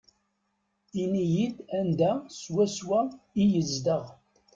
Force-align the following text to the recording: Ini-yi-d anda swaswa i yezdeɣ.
Ini-yi-d 1.01 1.57
anda 1.79 2.11
swaswa 2.39 2.99
i 3.41 3.43
yezdeɣ. 3.53 4.05